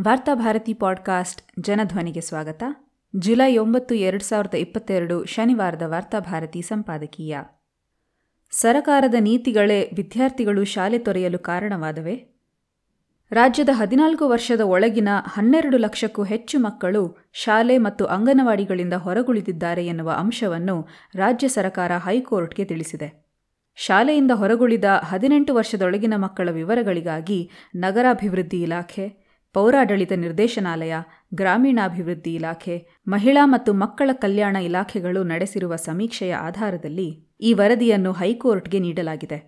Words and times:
Varthabharati 0.00 0.74
podcast 0.74 1.42
ಜನಧ್ವನಿಗೆ 1.60 2.20
ಸ್ವಾಗತ. 2.20 2.62
July 3.16 3.56
ಒಂಬತ್ತು, 3.56 3.94
ಎರಡು 3.94 4.24
ಸಾವಿರದ 4.24 4.54
ಇಪ್ಪತ್ತೆರಡು 4.54 5.24
ಶನಿವಾರದ 5.24 5.82
ವಾರ್ತಾಭಾರತಿ 5.86 6.62
ಸಂಪಾದಕೀಯ. 6.62 7.38
ಸರಕಾರದ 8.50 9.14
ನೀತಿಗಳೇ 9.20 9.90
ವಿದ್ಯಾರ್ಥಿಗಳು 9.94 10.64
ಶಾಲೆ 10.64 10.98
ತೊರೆಯಲು 10.98 11.38
ಕಾರಣವಾದವೆ. 11.38 12.28
ರಾಜ್ಯದ 13.30 13.68
ಹದಿನಾಲ್ಕು 13.72 14.28
ವರ್ಷದ 14.28 14.60
ಒಳಗಿನ 14.60 15.08
ಹನ್ನೆರಡು 15.26 15.76
ಲಕ್ಷಕ್ಕೂ 15.76 16.22
ಹೆಚ್ಚು 16.22 16.58
ಮಕ್ಕಳು 16.58 17.28
ಶಾಲೆ 17.32 17.78
ಮತ್ತು 17.78 18.04
ಅಂಗನವಾಡಿಗಳಿಂದ 18.04 18.92
ಹೊರಗುಳಿದಿದ್ದಾರೆ 18.92 19.86
ಎನ್ನುವ 19.86 20.10
ಅಂಶವನ್ನು 20.10 20.88
ರಾಜ್ಯ 21.14 21.48
ಸರಕಾರ 21.48 21.92
ಹೈಕೋರ್ಟ್ಗೆ 21.96 22.64
ತಿಳಿಸಿದೆ. 22.64 23.26
ಶಾಲೆಯಿಂದ 23.74 24.30
ಹೊರಗುಳಿದ 24.30 24.84
ಹದಿನೆಂಟು 24.84 25.54
ವರ್ಷದೊಳಗಿನ 25.54 26.14
ಮಕ್ಕಳ 26.16 26.48
ವಿವರಗಳಿಗಾಗಿ 26.50 27.50
ನಗರಾಭಿವೃದ್ಧಿ 27.74 28.62
ಇಲಾಖೆ 28.62 29.27
ಪೌರಾಡಳಿತ 29.58 30.12
ನಿರ್ದೇಶನಾಲಯ, 30.12 30.94
ಗ್ರಾಮೀಣಾಭಿವೃದ್ಧಿ 31.34 32.34
ಇಲಾಖೆ, 32.34 32.88
ಮಹಿಳಾ 33.08 33.46
ಮತ್ತು 33.46 33.74
ಮಕ್ಕಳ 33.74 34.10
ಕಲ್ಯಾಣ 34.12 34.56
ಇಲಾಖೆಗಳು 34.56 35.24
ನಡೆಸಿರುವ 35.24 35.76
ಸಮೀಕ್ಷೆಯ 35.76 36.34
ಆಧಾರದಲ್ಲಿ 36.34 37.28
ಈ 37.40 37.52
ವರದಿಯನ್ನು 37.52 38.12
ಹೈಕೋರ್ಟ್ಗೆ 38.12 38.78
ನೀಡಲಾಗಿದೆ. 38.78 39.38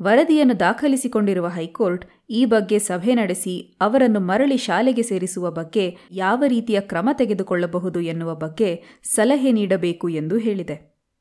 ವರದಿಯನ್ನು 0.00 0.60
ದಾಖಲಿಸಿಕೊಂಡಿರುವ 0.60 1.48
ಹೈಕೋರ್ಟ್ 1.48 2.04
ಈ 2.30 2.44
ಬಗ್ಗೆ 2.44 2.78
ಸಭೆ 2.78 3.14
ನಡೆಸಿ 3.14 3.76
ಅವರನ್ನು 3.80 4.20
ಮರಳಿ 4.20 4.56
ಶಾಲೆಗೆ 4.56 5.02
ಸೇರಿಸುವ 5.02 5.50
ಬಗ್ಗೆ 5.50 5.96
ಯಾವ 6.10 6.44
ರೀತಿಯ 6.46 6.80
ಕ್ರಮ 6.80 7.08
ತೆಗೆದುಕೊಳ್ಳಬಹುದು 7.12 8.00
ಎನ್ನುವ 8.00 8.34
ಬಗ್ಗೆ 8.34 8.70
ಸಲಹೆ 9.02 9.52
ನೀಡಬೇಕು 9.52 10.08
ಎಂದು 10.08 10.38
ಹೇಳಿದೆ. 10.38 10.76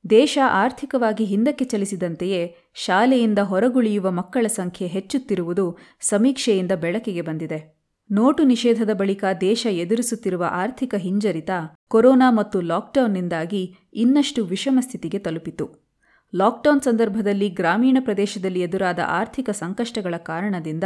ದೇಶ 0.10 0.38
ಆರ್ಥಿಕವಾಗಿ 0.52 1.26
ಹಿಂದಕ್ಕೆ 1.26 1.66
ಚಲಿಸಿದಂತೆಯೇ 1.66 2.56
ಶಾಲೆಯಿಂದ 2.74 3.40
ಹೊರಗುಳಿಯುವ 3.40 4.12
ಮಕ್ಕಳ 4.12 4.48
ಸಂಖ್ಯೆ 4.48 4.88
ಹೆಚ್ಚುತ್ತಿರುವುದು 4.88 5.78
ಸಮೀಕ್ಷೆಯಿಂದ 6.02 6.72
ಬೆಳಕಿಗೆ 6.72 7.22
ಬಂದಿದೆ. 7.22 7.79
ನೋಟು 8.12 8.44
ನಿಷೇಧದ 8.44 8.90
ಬಳಿಕ 8.94 9.26
ದೇಶ 9.42 9.68
ಎದುರಿಸುತ್ತಿರುವ 9.72 10.46
ಆರ್ಥಿಕ 10.52 10.96
ಹಿಂಜರಿತ, 10.96 11.50
ಕೊರೋನಾ 11.88 12.32
ಮತ್ತು 12.32 12.62
ಲಾಕ್ಡೌನ್ನಿಂದಾಗಿ 12.62 13.76
ಇನ್ನಷ್ಟು 13.94 14.46
ವಿಷಮ 14.46 14.80
ಸ್ಥಿತಿಗೆ 14.82 15.20
ತಲುಪಿತು. 15.20 15.90
ಲಾಕ್ಡೌನ್ 16.36 16.82
ಸಂದರ್ಭದಲ್ಲಿ 16.82 17.50
ಗ್ರಾಮೀಣ 17.50 17.98
ಪ್ರದೇಶದಲ್ಲಿ 18.00 18.62
ಎದುರಾದ 18.62 19.00
ಆರ್ಥಿಕ 19.06 19.50
ಸಂಕಷ್ಟಗಳ 19.50 20.16
ಕಾರಣದಿಂದ 20.18 20.84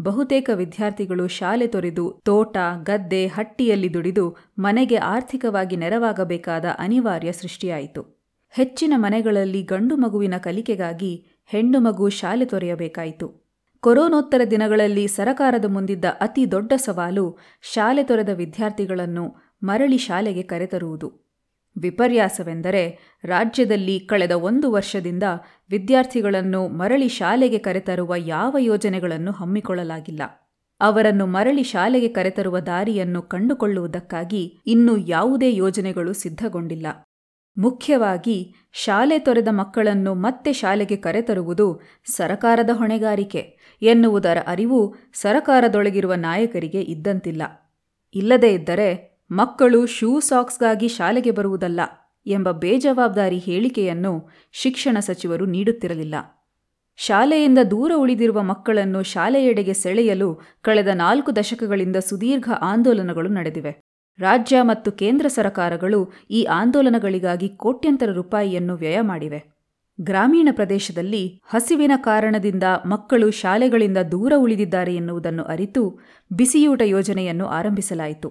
ಬಹುತೇಕ 0.00 0.50
ವಿದ್ಯಾರ್ಥಿಗಳು 0.54 1.28
ಶಾಲೆ 1.28 1.66
ತೊರೆದು 1.66 2.22
ತೋಟ, 2.24 2.56
ಗದ್ದೆ, 2.82 3.26
ಹಟ್ಟಿಯಲ್ಲಿ 3.26 3.94
ದುಡಿದು 3.94 4.36
ಮನೆಗೆ 4.58 4.96
ಆರ್ಥಿಕವಾಗಿ 4.96 5.76
ನೆರವಾಗಬೇಕಾದ 5.76 6.64
ಅನಿವಾರ್ಯ 6.78 7.32
ಸೃಷ್ಟಿಯಾಯಿತು. 7.32 8.22
ಹೆಚ್ಚಿನ 8.50 8.92
ಮನೆಗಳಲ್ಲಿ 8.96 9.62
ಗಂಡು 9.62 9.96
ಮಗುವಿನ 9.96 10.34
ಕಲಿಕೆಗಾಗಿ 10.38 11.26
ಹೆಣ್ಣು 11.46 11.80
ಮಗು 11.80 12.08
ಶಾಲೆ 12.08 12.44
ತೊರೆಯಬೇಕಾಯಿತು. 12.44 13.41
ಕೊರೋನೋತ್ತರ 13.82 14.40
ದಿನಗಳಲ್ಲಿ 14.50 15.08
ಸರಕಾರದ 15.08 15.64
ಮುಂದಿದ್ದ 15.64 16.04
ಅತಿ 16.20 16.50
ದೊಡ್ಡ 16.50 16.72
ಸವಾಲು 16.76 17.38
ಶಾಲೆ 17.62 18.02
ತೊರೆದ 18.02 18.28
ವಿದ್ಯಾರ್ಥಿಗಳನ್ನು 18.28 19.34
ಮರಳಿ 19.62 19.98
ಶಾಲೆಗೆ 19.98 20.42
ಕರೆತರುವುದು. 20.42 21.12
ವಿಪರ್ಯಾಸವೆಂದರೆ 21.78 22.98
ರಾಜ್ಯದಲ್ಲಿ 23.24 24.00
ಕಳೆದ 24.00 24.30
ಒಂದು 24.30 24.72
ವರ್ಷದಿಂದ 24.72 25.22
ವಿದ್ಯಾರ್ಥಿಗಳನ್ನು 25.70 26.68
ಮರಳಿ 26.68 27.08
ಶಾಲೆಗೆ 27.08 27.58
ಕರೆತರುವ 27.58 28.14
ಯಾವ 28.16 28.56
ಯೋಜನೆಗಳನ್ನು 28.58 29.32
ಹಮ್ಮಿಕೊಳ್ಳಲಾಗಿಲ್ಲ. 29.32 30.22
ಅವರನ್ನು 30.80 31.26
ಮರಳಿ 31.26 31.62
ಶಾಲೆಗೆ 31.62 32.08
ಕರೆತರುವ 32.08 32.60
ದಾರಿಯನ್ನು 32.60 33.22
ಕಂಡುಕೊಳ್ಳುವುದಕ್ಕಾಗಿ 33.22 34.58
ಇನ್ನೂ 34.66 34.96
ಯಾವುದೇ 34.96 35.54
ಯೋಜನೆಗಳು 35.54 36.12
ಸಿದ್ಧಗೊಂಡಿಲ್ಲ. 36.12 36.86
ಮುಖ್ಯವಾಗಿ 37.58 38.54
ಶಾಲೆ 38.72 39.18
ತೊರೆದ 39.18 39.48
ಮಕ್ಕಳನ್ನು 39.50 40.14
ಮತ್ತೆ 40.14 40.52
ಶಾಲೆಗೆ 40.52 40.96
ಕರೆತರುವುದು 40.96 41.80
ಸರಕಾರದ 42.04 42.70
ಹೊಣೆಗಾರಿಕೆ 42.72 43.58
ಎನ್ನುವುದರ 43.82 44.38
ಅರಿವು 44.46 44.94
ಸರಕಾರದೊಳಗಿರುವ 45.14 46.14
ನಾಯಕರಿಗೆ 46.14 46.80
ಇದ್ದಂತಿಲ್ಲ. 46.82 47.42
ಇಲ್ಲದೇ 48.14 48.54
ಇದ್ದರೆ 48.54 49.18
ಮಕ್ಕಳು 49.30 49.86
ಶೂ 49.86 50.20
ಸಾಕ್ಸ್ಗಾಗಿ 50.20 50.88
ಶಾಲೆಗೆ 50.88 51.30
ಬರುವುದಲ್ಲ 51.30 51.80
ಎಂಬ 52.26 52.50
ಬೇಜವಾಬ್ದಾರಿ 52.50 53.38
ಹೇಳಿಕೆಯನ್ನು 53.38 54.28
ಶಿಕ್ಷಣ 54.52 54.98
ಸಚಿವರು 55.00 55.46
ನೀಡುತ್ತಿರಲಿಲ್ಲ. 55.46 56.14
ಶಾಲೆಯಿಂದ 56.96 57.58
ದೂರ 57.70 57.92
ಉಳಿದಿರುವ 57.96 58.42
ಮಕ್ಕಳನ್ನು 58.42 59.02
ಶಾಲೆಯೆಡೆಗೆ 59.02 59.72
ಸೆಳೆಯಲು 59.72 60.40
ಕಳೆದ 60.62 60.88
ನಾಲ್ಕು 60.88 61.36
ದಶಕಗಳಿಂದ 61.36 61.96
ಸುದೀರ್ಘ 61.96 62.50
ಆಂದೋಲನಗಳು 62.60 63.28
ನಡೆದಿವೆ. 63.28 63.91
ರಾಜ್ಯ 64.22 64.62
ಮತ್ತು 64.62 64.92
ಕೇಂದ್ರ 64.92 65.26
ಸರಕಾರಗಳು 65.28 66.00
ಈ 66.30 66.42
ಆಂದೋಲನಗಳಿಗಾಗಿ 66.44 67.48
ಕೋಟ್ಯಂತರ 67.48 68.10
ರೂಪಾಯಿಯನ್ನು 68.12 68.76
ವ್ಯಯ 68.76 69.00
ಮಾಡಿವೆ. 69.00 69.40
ಗ್ರಾಮೀಣ 69.98 70.48
ಪ್ರದೇಶದಲ್ಲಿ 70.52 71.24
ಹಸಿವಿನ 71.44 71.92
ಕಾರಣದಿಂದ 71.96 72.66
ಮಕ್ಕಳು 72.86 73.30
ಶಾಲೆಗಳಿಂದ 73.30 73.98
ದೂರ 74.12 74.32
ಉಳಿದಿದ್ದಾರೆ 74.36 74.92
ಎನ್ನುವುದನ್ನು 74.96 75.44
ಅರಿತು 75.44 75.82
ಬಿಸಿಯೂಟ 76.32 76.82
ಯೋಜನೆಯನ್ನು 76.84 77.46
ಆರಂಭಿಸಲಾಯಿತು. 77.46 78.30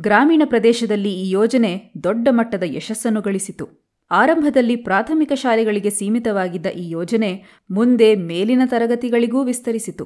ಗ್ರಾಮೀಣ 0.00 0.42
ಪ್ರದೇಶದಲ್ಲಿ 0.44 1.12
ಈ 1.14 1.30
ಯೋಜನೆ 1.30 1.72
ದೊಡ್ಡ 2.04 2.28
ಮಟ್ಟದ 2.30 2.62
ಯಶಸ್ಸನ್ನು 2.66 3.20
ಗಳಿಸಿತು. 3.20 3.66
ಆರಂಭದಲ್ಲಿ 4.10 4.76
ಪ್ರಾಥಮಿಕ 4.76 5.32
ಶಾಲೆಗಳಿಗೆ 5.34 5.90
ಸೀಮಿತವಾಗಿದ್ದ 5.90 6.66
ಈ 6.66 6.84
ಯೋಜನೆ 6.90 7.30
ಮುಂದೆ 7.70 8.08
ಮೇಲಿನ 8.28 8.62
ತರಗತಿಗಳಿಗೂ 8.66 9.40
ವಿಸ್ತರಿಸಿತು. 9.42 10.04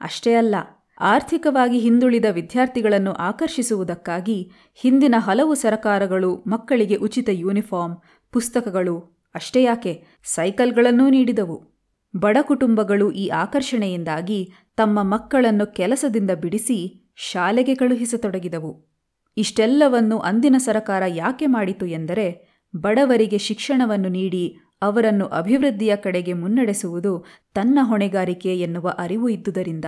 ಅಷ್ಟೇ 0.00 0.32
ಅಲ್ಲ 0.34 0.54
ಆರ್ಥಿಕವಾಗಿ 1.00 1.78
ಹಿಂದುಳಿದ 1.78 2.24
ವಿದ್ಯಾರ್ಥಿಗಳನ್ನು 2.30 3.12
ಆಕರ್ಷಿಸುವುದಕ್ಕಾಗಿ 3.12 4.52
ಹಿಂದಿನ 4.74 5.14
ಹಲವು 5.18 5.54
ಸರಕಾರಗಳು 5.54 6.44
ಮಕ್ಕಳಿಗೆ 6.46 6.94
ಉಚಿತ 6.96 7.28
ಯೂನಿಫಾರ್ಮ್, 7.32 7.96
ಪುಸ್ತಕಗಳು 8.32 9.22
ಅಷ್ಟೇ 9.34 9.62
ಯಾಕೆ 9.62 10.04
ಸೈಕಲ್ಗಳನ್ನೂ 10.24 11.08
ನೀಡಿದವು. 11.08 11.72
ಬಡ 12.16 12.36
ಕುಟುಂಬಗಳು 12.40 13.10
ಈ 13.10 13.28
ಆಕರ್ಷಣೆಯಿಂದಾಗಿ 13.28 14.52
ತಮ್ಮ 14.76 15.02
ಮಕ್ಕಳನ್ನು 15.02 15.66
ಕೆಲಸದಿಂದ 15.66 16.30
ಬಿಡಿಸಿ 16.30 17.08
ಶಾಲೆಗೆ 17.16 17.74
ಕಳುಹಿಸತೊಡಗಿದವು. 17.74 18.92
ಇಷ್ಟೆಲ್ಲವನ್ನು 19.36 20.18
ಅಂದಿನ 20.18 20.54
ಸರಕಾರ 20.58 21.02
ಯಾಕೆ 21.06 21.46
ಮಾಡಿತು 21.46 21.86
ಎಂದರೆ 21.86 22.52
ಬಡವರಿಗೆ 22.76 23.38
ಶಿಕ್ಷಣವನ್ನು 23.38 24.08
ನೀಡಿ 24.08 24.56
ಅವರನ್ನು 24.82 25.26
ಅಭಿವೃದ್ಧಿಯ 25.26 25.96
ಕಡೆಗೆ 25.96 26.32
ಮುನ್ನಡೆಸುವುದು 26.32 27.24
ತನ್ನ 27.54 27.78
ಹೊಣೆಗಾರಿಕೆ 27.82 28.58
ಎನ್ನುವ 28.58 28.94
ಅರಿವು 28.98 29.28
ಇದ್ದುದರಿಂದ. 29.28 29.84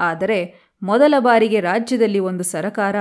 ಆದರೆ 0.00 0.66
ಮೊದಲ 0.82 1.14
ಬಾರಿಗೆ 1.18 1.60
ರಾಜ್ಯದಲ್ಲಿ 1.60 2.18
ಒಂದು 2.18 2.44
ಸರಕಾರ 2.44 2.96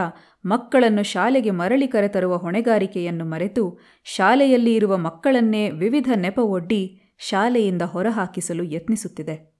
ಮಕ್ಕಳನ್ನು 0.45 1.03
ಶಾಲೆಗೆ 1.03 1.51
ಮರಳಿ 1.51 1.87
ಕರೆತರುವ 1.87 2.37
ಹೊಣೆಗಾರಿಕೆಯನ್ನು 2.37 3.25
ಮರೆತು 3.25 3.79
ಶಾಲೆಯಲ್ಲಿ 4.03 4.75
ಇರುವ 4.75 4.97
ಮಕ್ಕಳನ್ನೇ 4.97 5.69
ವಿವಿಧ 5.69 6.09
ನೆಪವೊಡ್ಡಿ 6.15 7.01
ಶಾಲೆಯಿಂದ 7.17 7.81
ಹೊರಹಾಕಿಸಲು 7.81 8.63
ಯತ್ನಿಸುತ್ತಿದೆ. 8.63 9.55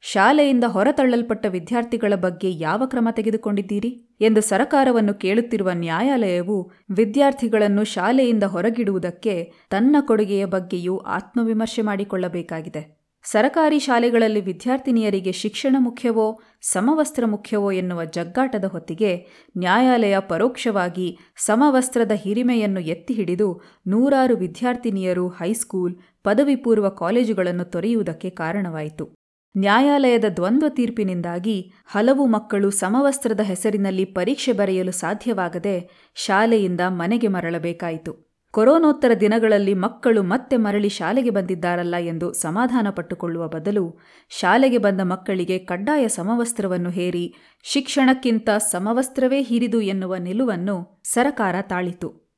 ಶಾಲೆಯಿಂದ 0.00 0.64
ಹೊರತಳ್ಳಲ್ಪಟ್ಟ 0.66 1.46
ವಿದ್ಯಾರ್ಥಿಗಳ 1.46 2.14
ಬಗ್ಗೆ 2.14 2.50
ಯಾವ 2.50 2.86
ಕ್ರಮ 2.86 3.08
ತೆಗೆದುಕೊಂಡಿದ್ದೀರಿ? 3.10 4.08
ಎಂದು 4.20 4.40
ಸರಕಾರವನ್ನು 4.40 5.14
ಕೇಳುತ್ತಿರುವ 5.14 5.70
ನ್ಯಾಯಾಲಯವು 5.72 6.72
ವಿದ್ಯಾರ್ಥಿಗಳನ್ನು 6.90 7.84
ಶಾಲೆಯಿಂದ 7.84 8.42
ಹೊರಗಿಡುವುದಕ್ಕೆ 8.42 9.52
ತನ್ನ 9.70 9.96
ಕೊಡುಗೆಯ 10.00 10.44
ಬಗ್ಗೆಯೂ 10.44 10.98
ಆತ್ಮವಿಮರ್ಶೆ 10.98 11.82
ಮಾಡಿಕೊಳ್ಳಬೇಕಾಗಿದೆ. 11.82 12.99
ಸರಕಾರಿ 13.22 13.78
ಶಾಲೆಗಳಲ್ಲಿ 13.78 14.40
ವಿದ್ಯಾರ್ಥಿನಿಯರಿಗೆ 14.40 15.32
ಶಿಕ್ಷಣ 15.32 15.76
ಮುಖ್ಯವೋ, 15.78 16.40
ಸಮವಸ್ತ್ರ 16.60 17.26
ಮುಖ್ಯವೋ 17.26 17.72
ಎನ್ನುವ 17.72 18.04
ಜಗ್ಗಾಟದ 18.04 18.64
ಹೊತ್ತಿಗೆ 18.64 19.26
ನ್ಯಾಯಾಲಯ 19.56 20.18
ಪರೋಕ್ಷವಾಗಿ 20.20 21.18
ಸಮವಸ್ತ್ರದ 21.36 22.12
ಹಿರಿಮೆಯನ್ನು 22.12 22.80
ಎತ್ತಿ 22.80 23.14
ಹಿಡಿದು 23.14 23.60
ನೂರಾರು 23.86 24.36
ವಿದ್ಯಾರ್ಥಿನಿಯರು 24.36 25.28
ಹೈಸ್ಕೂಲ್ 25.28 25.96
ಪದವಿ 26.22 26.56
ಪೂರ್ವ 26.56 26.88
ಕಾಲೇಜುಗಳನ್ನು 26.88 27.64
ತೊರೆಯುವುದಕ್ಕೆ 27.64 28.30
ಕಾರಣವಾಯಿತು. 28.30 29.14
ನ್ಯಾಯಾಲಯದ 29.56 30.24
ದ್ವಂದ್ವ 30.36 30.68
ತೀರ್ಪಿನಿಂದಾಗಿ 30.68 31.72
ಹಲವು 31.86 32.26
ಮಕ್ಕಳು 32.26 32.70
ಸಮವಸ್ತ್ರದ 32.70 33.40
ಹೆಸರಿನಲ್ಲಿ 33.40 34.04
ಪರೀಕ್ಷೆ 34.04 34.52
ಬರೆಯಲು 34.52 34.92
ಸಾಧ್ಯವಾಗದೆ 34.92 35.90
ಶಾಲೆಯಿಂದ 36.14 36.80
ಮನೆಗೆ 36.88 37.28
ಮರಳಬೇಕಾಯಿತು. 37.28 38.29
ಕೊರೋನೋತ್ತರ 38.52 39.10
ದಿನಗಳಲ್ಲಿ 39.20 39.74
ಮಕ್ಕಳು 39.74 40.22
ಮತ್ತೆ 40.22 40.56
ಮರಳಿ 40.56 40.88
ಶಾಲೆಗೆ 40.88 41.30
ಬಂದಿದ್ದಾರಲ್ಲ 41.30 41.96
ಎಂದು 41.96 42.32
ಸಮಾಧಾನ 42.32 42.86
ಪಟ್ಟುಕೊಳ್ಳುವ 42.90 43.48
ಬದಲು 43.48 43.98
ಶಾಲೆಗೆ 44.28 44.78
ಬಂದ 44.78 45.00
ಮಕ್ಕಳಿಗೆ 45.00 45.58
ಕಡ್ಡಾಯ 45.58 46.08
ಸಮವಸ್ತ್ರವನ್ನು 46.08 46.90
ಹೇರಿ 46.90 47.34
ಶಿಕ್ಷಣಕ್ಕಿಂತ 47.62 48.50
ಸಮವಸ್ತ್ರವೇ 48.58 49.42
ಹಿರಿದು 49.42 49.80
ಎನ್ನುವ 49.80 50.16
ನಿಲುವನ್ನು 50.16 51.00
ಸರಕಾರ 51.04 51.54
ತಾಳಿತು. 51.62 52.30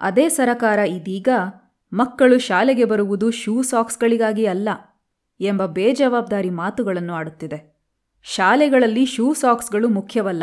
ಅದೇ 0.00 0.28
ಸರಕಾರ 0.28 0.78
ಇದೀಗ 0.78 1.28
ಮಕ್ಕಳು 1.92 2.38
ಶಾಲೆಗೆ 2.38 2.84
ಬರುವುದು 2.84 3.30
ಶೂ 3.30 3.62
ಸಾಕ್ಸ್ಗಳಿಗಾಗಿ 3.62 4.46
ಅಲ್ಲ 4.46 4.68
ಎಂಬ 5.40 5.66
ಬೇಜವಾಬ್ದಾರಿ 5.66 6.50
ಮಾತುಗಳನ್ನು 6.50 7.12
ಆಡುತ್ತಿದೆ. 7.12 7.80
ಶಾಲೆಗಳಲ್ಲಿ 8.22 9.06
ಶೂ 9.06 9.34
ಸಾಕ್ಸ್ಗಳು 9.34 9.88
ಮುಖ್ಯವಲ್ಲ. 9.88 10.42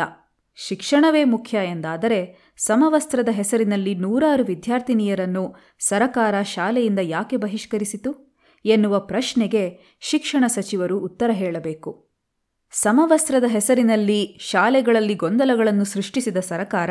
ಶಿಕ್ಷಣವೇ 0.56 1.24
ಮುಖ್ಯ 1.24 1.58
ಎಂದಾದರೆ 1.58 2.47
ಸಮವಸ್ತ್ರದ 2.58 3.28
ಹೆಸರಿನಲ್ಲಿ 3.28 3.94
ನೂರಾರು 3.94 4.44
ವಿದ್ಯಾರ್ಥಿನಿಯರನ್ನು 4.44 5.54
ಸರಕಾರ 5.78 6.42
ಶಾಲೆಯಿಂದ 6.42 6.98
ಯಾಕೆ 7.02 7.36
ಬಹಿಷ್ಕರಿಸಿತು? 7.36 8.36
ಎನ್ನುವ 8.64 9.00
ಪ್ರಶ್ನೆಗೆ 9.00 9.78
ಶಿಕ್ಷಣ 10.00 10.44
ಸಚಿವರು 10.46 10.98
ಉತ್ತರ 10.98 11.30
ಹೇಳಬೇಕು. 11.32 12.08
ಸಮವಸ್ತ್ರದ 12.70 13.44
ಹೆಸರಿನಲ್ಲಿ 13.46 14.38
ಶಾಲೆಗಳಲ್ಲಿ 14.40 15.14
ಗೊಂದಲಗಳನ್ನು 15.14 15.84
ಸೃಷ್ಟಿಸಿದ 15.84 16.36
ಸರಕಾರ 16.36 16.90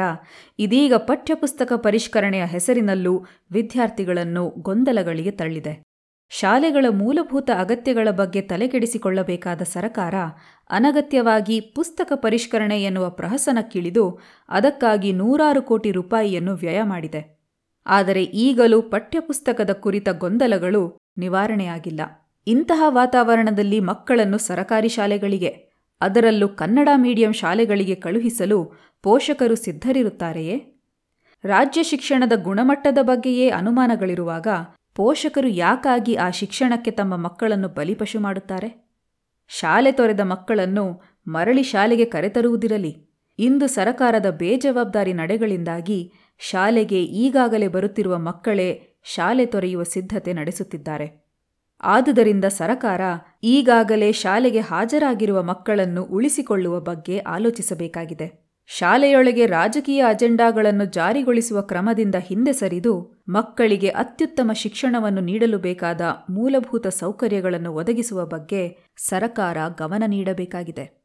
ಇದೀಗ 0.59 0.93
ಪಠ್ಯಪುಸ್ತಕ 0.93 1.73
ಪರಿಷ್ಕರಣೆಯ 1.73 2.45
ಹೆಸರಿನಲ್ಲೂ 2.45 3.25
ವಿದ್ಯಾರ್ಥಿಗಳನ್ನು 3.51 4.49
ಗೊಂದಲಗಳಿಗೆ 4.49 5.31
ತಳ್ಳಿದೆ. 5.31 5.86
ಶಾಲೆಗಳ 6.29 6.85
ಮೂಲಭೂತ 6.89 7.49
ಅಗತ್ಯಗಳ 7.57 8.07
ಬಗ್ಗೆ 8.11 8.41
ತಲೆಕೆಡಿಸಿಕೊಳ್ಳಬೇಕಾದ 8.41 9.61
ಸರಕಾರ 9.61 10.15
ಅನಗತ್ಯವಾಗಿ 10.69 11.59
ಪುಸ್ತಕ 11.59 12.13
ಪರಿಷ್ಕರಣೆ 12.15 12.83
ಎನ್ನುವ 12.83 13.09
ಪ್ರಹಸನಕ್ಕಿಳಿದು 13.09 14.19
ಅದಕ್ಕಾಗಿ 14.49 15.13
ನೂರಾರು 15.13 15.61
ಕೋಟಿ 15.61 15.91
ರೂಪಾಯಿಯನ್ನು 15.91 16.55
ವ್ಯಯ 16.55 16.83
ಮಾಡಿದೆ. 16.83 17.21
ಆದರೆ 17.85 18.23
ಈಗಲೂ 18.23 18.81
ಪಠ್ಯಪುಸ್ತಕದ 18.81 19.69
ಕುರಿತ 19.73 20.09
ಗೊಂದಲಗಳು 20.09 20.97
ನಿವಾರಣೆಯಾಗಿಲ್ಲ. 21.17 22.01
ಇಂತಹ 22.47 22.83
ವಾತಾವರಣದಲ್ಲಿ 22.87 23.79
ಮಕ್ಕಳನ್ನು 23.79 24.37
ಸರಕಾರಿ 24.37 24.89
ಶಾಲೆಗಳಿಗೆ, 24.89 25.51
ಅದರಲ್ಲೂ 26.01 26.47
ಕನ್ನಡ 26.47 26.89
ಮೀಡಿಯಂ 26.95 27.33
ಶಾಲೆಗಳಿಗೆ 27.33 27.95
ಕಳುಹಿಸಲು 27.95 28.59
ಪೋಷಕರು 29.03 29.55
ಸಿದ್ಧರಿರುತ್ತಾರೆಯೇ? 29.55 30.73
ರಾಜ್ಯ 31.43 31.83
ಶಿಕ್ಷಣದ 31.83 32.31
ಗುಣಮಟ್ಟದ 32.43 32.97
ಬಗ್ಗೆಯೇ 33.01 33.49
ಅನುಮಾನಗಳಿರುವಾಗ 33.49 34.47
ಪೋಷಕರು 34.97 35.47
ಯಾಕಾಗಿ 35.47 36.15
ಆ 36.15 36.29
ಶಿಕ್ಷಣಕ್ಕೆ 36.29 36.91
ತಮ್ಮ 36.91 37.15
ಮಕ್ಕಳನ್ನು 37.15 37.67
ಬಲಿಪಶು 37.67 38.19
ಮಾಡುತ್ತಾರೆ? 38.19 38.87
ಶಾಲೆ 39.47 39.91
ತೊರೆದ 39.91 40.19
ಮಕ್ಕಳನ್ನು 40.19 41.01
ಮರಳಿ 41.27 41.63
ಶಾಲೆಗೆ 41.63 42.05
ಕರೆತರುವುದಿರಲಿ. 42.05 43.07
ಇಂದು 43.39 43.67
ಸರಕಾರದ 43.67 44.29
ಬೇಜವಾಬ್ದಾರಿ 44.29 45.13
ನಡೆಗಳಿಂದಾಗಿ 45.13 46.13
ಶಾಲೆಗೆ 46.39 47.03
ಈಗಾಗಲೇ 47.03 47.67
ಬರುತ್ತಿರುವ 47.67 48.17
ಮಕ್ಕಳೇ 48.17 48.97
ಶಾಲೆ 49.03 49.45
ತೊರೆಯುವ 49.45 49.83
ಸಿದ್ಧತೆ 49.83 50.33
ನಡೆಸುತ್ತಿದ್ದಾರೆ. 50.33 51.27
ಆದುದರಿಂದ 51.83 52.45
ಸರಕಾರ 52.45 53.01
ಈಗಾಗಲೇ 53.43 54.11
ಶಾಲೆಗೆ 54.11 54.59
ಹಾಜರಾಗಿರುವ 54.59 55.43
ಮಕ್ಕಳನ್ನು 55.43 56.03
ಉಳಿಸಿಕೊಳ್ಳುವ 56.03 56.79
ಬಗ್ಗೆ 56.79 57.19
ಆಲೋಚಿಸಬೇಕಾಗಿದೆ. 57.19 58.46
ಶಾಲೆಯೊಳಗೆ 58.69 59.45
ರಾಜಕೀಯ 59.45 60.03
ಅಜೆಂಡಾಗಳನ್ನು 60.07 60.85
ಜಾರಿಗೊಳಿಸುವ 60.85 61.61
ಕ್ರಮದಿಂದ 61.61 62.15
ಹಿಂದೆ 62.15 62.53
ಸರಿದು 62.53 63.23
ಮಕ್ಕಳಿಗೆ 63.29 63.87
ಅತ್ಯುತ್ತಮ 63.87 64.51
ಶಿಕ್ಷಣವನ್ನು 64.53 65.21
ನೀಡಲು 65.21 65.59
ಬೇಕಾದ 65.59 66.01
ಮೂಲಭೂತ 66.29 66.87
ಸೌಕರ್ಯಗಳನ್ನು 66.87 67.73
ಒದಗಿಸುವ 67.73 68.25
ಬಗ್ಗೆ 68.25 68.77
ಸರಕಾರ 68.97 69.57
ಗಮನ 69.77 70.03
ನೀಡಬೇಕಾಗಿದೆ. 70.07 70.96